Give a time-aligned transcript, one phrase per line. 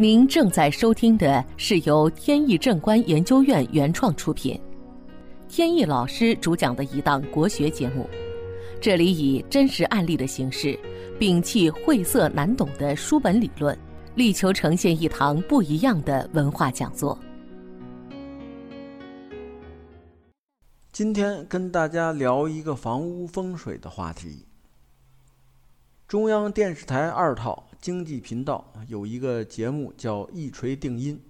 [0.00, 4.58] 您正在收听的是由天意正观研究院原创出品，
[5.46, 8.08] 天意老师主讲的一档国学节目。
[8.80, 10.68] 这里以真实案例的形式，
[11.18, 13.78] 摒弃晦涩难懂的书本理论，
[14.14, 17.18] 力求呈现一堂不一样的文化讲座。
[20.92, 24.46] 今天跟大家聊一个房屋风水的话题。
[26.08, 31.22] 中央电视台二套经济频道有一个节目叫《一锤定音》，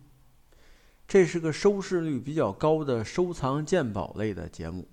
[1.07, 4.89] 这是个收视率比较高的收藏鉴宝类的节目。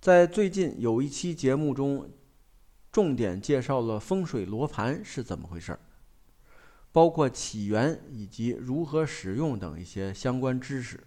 [0.00, 2.10] 在最近有一期节目中，
[2.90, 5.78] 重点介绍了风水罗盘是怎么回事儿，
[6.90, 11.06] 包括起源以及如何使用等一些相关知识，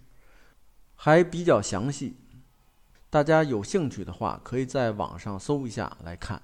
[0.95, 2.15] 还比较详细。
[3.09, 6.41] 大家有兴趣的话，可以在网上搜一下来看。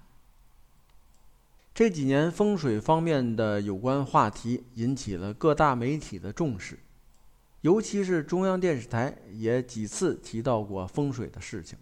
[1.76, 6.80] 这几年风水方面的有关话题引起了各大媒体的重视，
[7.59, 11.78] 尤其是中央电视台也几次提到过风水的事情，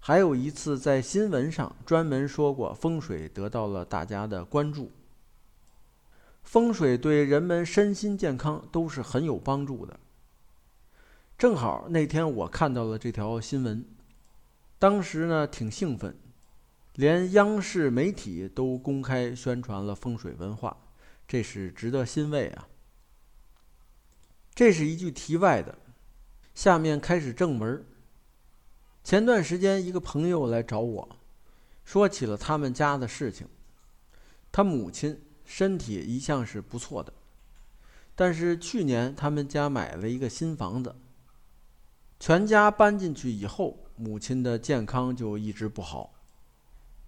[0.00, 4.90] 还有一次在新闻上专门说过风水得到了大家的关注。
[6.42, 10.00] 风水对人们身心健康都是很有帮助的。
[11.36, 13.84] 正好那天我看到了这条新闻，
[14.78, 16.16] 当时呢挺兴奋。
[16.98, 20.76] 连央视媒体都公开宣传了风水文化，
[21.28, 22.66] 这是值得欣慰啊。
[24.52, 25.78] 这是一句题外的，
[26.56, 27.86] 下面开始正文。
[29.04, 31.08] 前段时间一个朋友来找我，
[31.84, 33.46] 说起了他们家的事情。
[34.50, 37.12] 他母亲身体一向是不错的，
[38.16, 40.96] 但是去年他们家买了一个新房子，
[42.18, 46.16] 全家搬进去以后，母亲的健康就一直不好。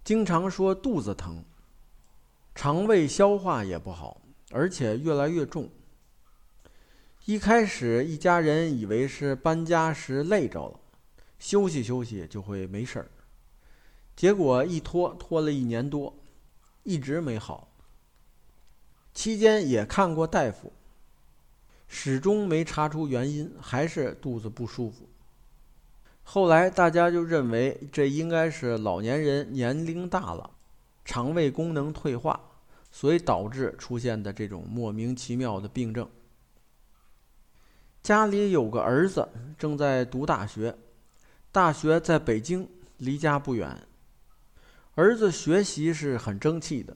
[0.03, 1.45] 经常说肚子疼，
[2.55, 5.69] 肠胃消化也不好，而且越来越重。
[7.25, 10.79] 一开始一家人以为是搬家时累着了，
[11.37, 13.11] 休息休息就会没事儿。
[14.15, 16.17] 结果一拖拖了一年多，
[16.81, 17.71] 一直没好。
[19.13, 20.73] 期间也看过大夫，
[21.87, 25.07] 始终没查出原因，还是肚子不舒服。
[26.33, 30.49] 后来大家就认为这应该是老年人年龄大了，
[31.03, 32.39] 肠胃功能退化，
[32.89, 36.09] 所以导致出现的这种莫名其妙的病症。
[38.01, 39.27] 家里有个儿子
[39.57, 40.73] 正在读大学，
[41.51, 42.65] 大学在北京，
[42.95, 43.77] 离家不远。
[44.95, 46.95] 儿子学习是很争气的，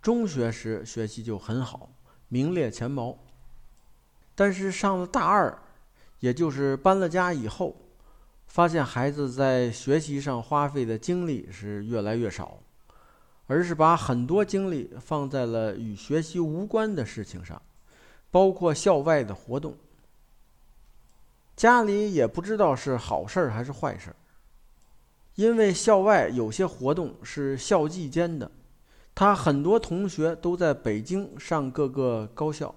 [0.00, 1.90] 中学时学习就很好，
[2.28, 3.18] 名列前茅。
[4.34, 5.54] 但是上了大二，
[6.20, 7.76] 也就是搬了家以后。
[8.50, 12.58] 发现孩子在学习上花费的精力是越来越少，
[13.46, 17.62] 而是把很多精力放在了与学习无关的事情上，
[18.28, 19.76] 包括校外的活动。
[21.54, 24.12] 家里也不知道是好事还是坏事，
[25.36, 28.50] 因为校外有些活动是校际间的，
[29.14, 32.74] 他很多同学都在北京上各个高校，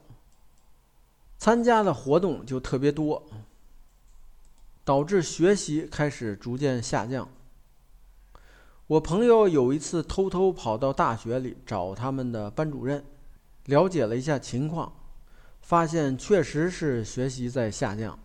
[1.40, 3.26] 参加的活动就特别多。
[4.84, 7.30] 导致学习开始逐渐下降。
[8.88, 13.04] 我朋友有一次偷偷跑到大学里找他们的班主任，
[13.66, 14.94] 了解了一下情况，
[15.62, 18.20] 发现确实是学习在下降，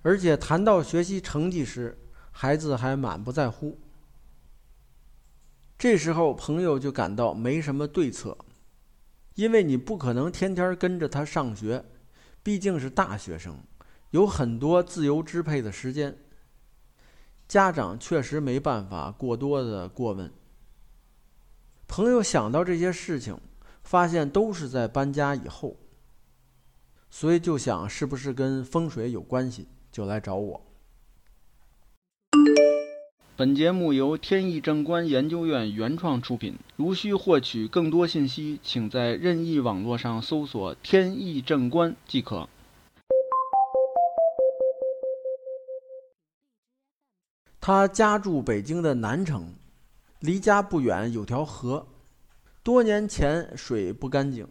[0.00, 1.98] 而且谈到学习成绩时，
[2.30, 3.78] 孩子还满不在乎。
[5.78, 8.38] 这时候朋友就感到没什么对策，
[9.34, 11.84] 因为你不可能天天跟着他上学，
[12.42, 13.58] 毕竟是大学生。
[14.12, 16.18] 有很多自由支配的时间，
[17.48, 20.30] 家长确实没办法过多的过问。
[21.88, 23.38] 朋友想到这些事情，
[23.82, 25.76] 发现都是在搬家以后，
[27.10, 30.60] 所以就想是不是跟风水有关系，就来找我。
[33.34, 36.58] 本节目由天意正观研究院原创出品。
[36.76, 42.46] 如需获取更多信息，请在任意网络上搜索“天意正观”即可。
[47.64, 49.54] 他家住北京的南城，
[50.18, 51.86] 离家不远有条河，
[52.60, 54.44] 多年前水不干净，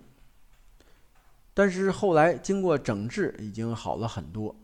[1.53, 4.55] 但是后来经过整治，已经好了很多。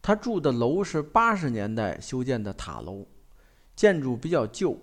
[0.00, 3.04] 他住的楼是八十年代修建的塔楼，
[3.74, 4.80] 建筑比较旧，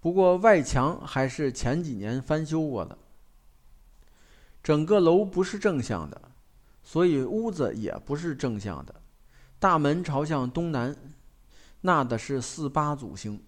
[0.00, 2.98] 不过外墙还是前几年翻修过的。
[4.62, 6.20] 整个楼不是正向的，
[6.82, 8.94] 所以屋子也不是正向的，
[9.58, 10.94] 大门朝向东南。
[11.82, 13.40] 纳的是四八祖星，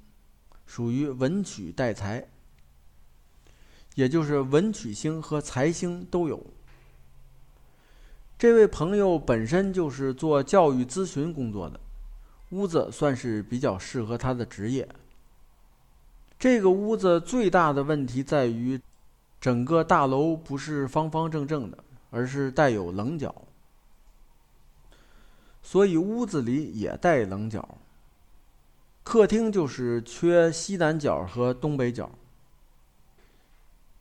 [0.66, 2.28] 属于文曲带财。
[3.94, 6.44] 也就是文曲星和财星都有。
[8.36, 11.78] 这位朋友本身就是做教育咨询工作的，
[12.50, 14.88] 屋子算是比较适合他的职业。
[16.36, 18.80] 这个屋子最大的问题在于，
[19.40, 21.78] 整个大楼不是方方正正的，
[22.10, 23.32] 而是带有棱角，
[25.62, 27.78] 所以屋子里也带棱角。
[29.04, 32.10] 客厅就是缺西南角和东北角。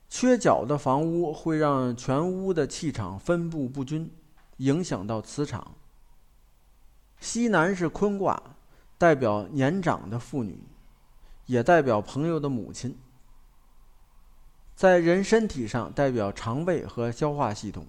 [0.09, 4.09] 缺角的房屋会让全屋的气场分布不均，
[4.57, 5.75] 影响到磁场。
[7.19, 8.41] 西南是坤卦，
[8.97, 10.63] 代表年长的妇女，
[11.47, 12.97] 也代表朋友的母亲。
[14.75, 17.85] 在人身体上代表肠胃和消化系统。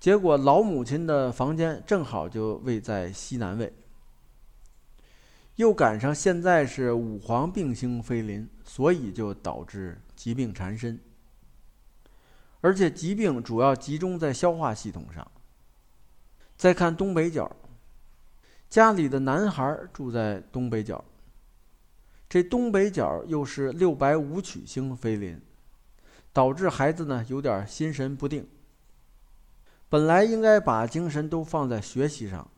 [0.00, 3.72] 结果老母亲的房间正好就位在西南位，
[5.56, 10.00] 又赶上现在是五黄病星飞临，所以就导致。
[10.14, 11.00] 疾病缠身，
[12.60, 15.28] 而且疾病主要集中在消化系统上。
[16.56, 17.50] 再看东北角，
[18.70, 21.04] 家里的男孩住在东北角，
[22.28, 25.40] 这东北角又是六白五曲星飞临，
[26.32, 28.46] 导致孩子呢有点心神不定。
[29.88, 32.48] 本来应该把精神都放在学习上，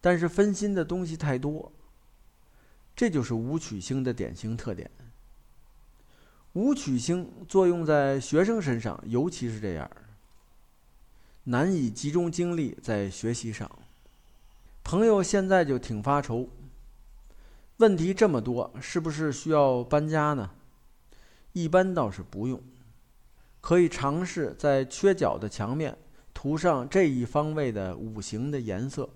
[0.00, 1.70] 但是分心的东西太多，
[2.94, 4.90] 这就是五曲星的典型特点。
[6.52, 9.90] 武曲星作用在学生身上，尤其是这样，
[11.44, 13.70] 难以集中精力在学习上。
[14.84, 16.48] 朋友现在就挺发愁，
[17.78, 20.50] 问题这么多，是不是需要搬家呢？
[21.52, 22.60] 一般倒是不用，
[23.62, 25.96] 可以尝试在缺角的墙面
[26.34, 29.08] 涂上这一方位的五行的颜色，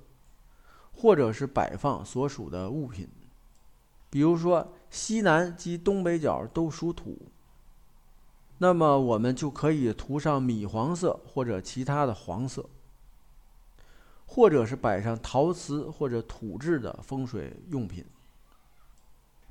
[0.93, 3.07] 或者是摆放所属的物品。
[4.17, 7.19] 比如说，西南及东北角都属土，
[8.57, 12.67] 那么我们就可以涂上米黄色或者其他的黄色，
[14.25, 18.07] 或者是摆上陶瓷或者土质的风水用品，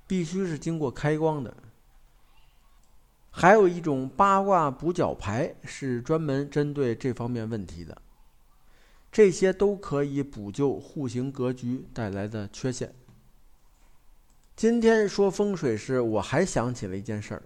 [0.08, 1.56] 必须是经过开光的。
[3.30, 8.02] 还有一种八卦补角牌是专门针对这方面问题的，
[9.12, 12.92] 这些都可以补救户型格局带来的缺陷。
[14.56, 17.44] 今天说风水时，我还想起了一件事儿。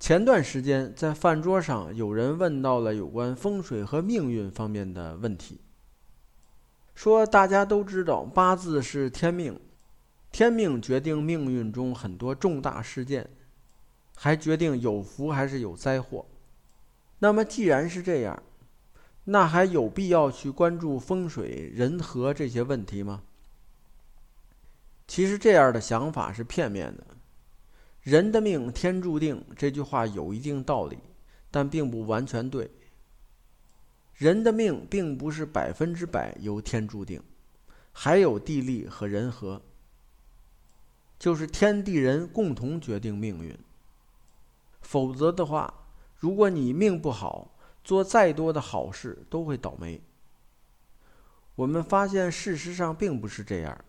[0.00, 5.60] 前段时间在饭桌上，有人问到了有关风水和命运方面的问题。
[6.96, 9.60] 说大家都知道八字是天命，
[10.32, 13.30] 天命决定命运中很多重大事件，
[14.16, 16.26] 还决定有福还是有灾祸。
[17.20, 18.42] 那么既然是这样，
[19.22, 23.22] 那还有必要去关注风水人和这些问题吗？
[25.10, 27.04] 其实这样的想法是片面的
[28.00, 31.00] ，“人的命天注定”这句话有一定道理，
[31.50, 32.70] 但并不完全对。
[34.14, 37.20] 人的命并不是百分之百由天注定，
[37.90, 39.60] 还有地利和人和，
[41.18, 43.58] 就是天地人共同决定命运。
[44.80, 45.74] 否则的话，
[46.14, 50.00] 如果你命不好，做再多的好事都会倒霉。
[51.56, 53.84] 我们发现，事实上并不是这样。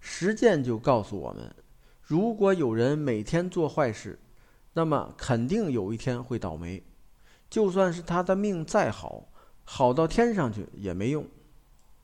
[0.00, 1.54] 实践就告诉我们，
[2.02, 4.18] 如果有人每天做坏事，
[4.74, 6.82] 那么肯定有一天会倒霉。
[7.48, 9.28] 就算是他的命再好，
[9.64, 11.26] 好到天上去也没用。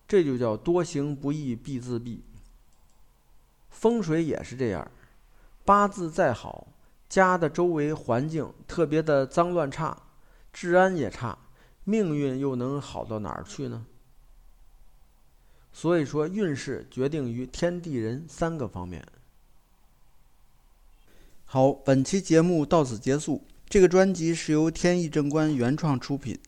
[0.07, 2.21] 这就叫多行不义必自毙。
[3.71, 4.91] 风水也是这样，
[5.65, 6.69] 八字再好，
[7.09, 9.97] 家的周围环境特别的脏乱差，
[10.53, 11.39] 治安也差，
[11.85, 13.87] 命运又能好到哪儿去呢？
[15.73, 19.05] 所以说，运势决定于天地人三个方面。
[21.45, 23.43] 好，本期节目到此结束。
[23.69, 26.39] 这个专辑是由天意正观原创出品，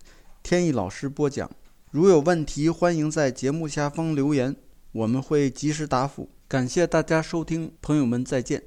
[0.42, 1.50] 天意老师播讲。
[1.90, 4.54] 如有问题，欢迎在节目下方留言，
[4.92, 6.28] 我们会及时答复。
[6.46, 8.62] 感谢大家收听，朋友们再见。